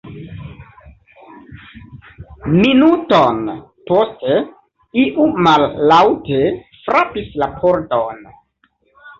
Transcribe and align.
Minuton 2.61 3.37
poste 3.91 4.39
iu 5.05 5.29
mallaŭte 5.49 6.41
frapis 6.87 7.33
la 7.45 7.53
pordon. 7.61 8.27